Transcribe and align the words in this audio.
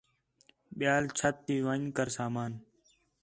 ٻِیال 0.77 1.05
جھٹ 1.17 1.35
تی 1.45 1.55
ون٘ڄ 1.65 1.85
کر 1.97 2.07
سامان 2.17 2.51